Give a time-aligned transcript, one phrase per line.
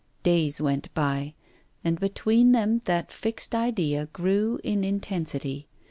[0.23, 1.35] Days went by,
[1.83, 5.67] and between them that fixed idea grew in intensity.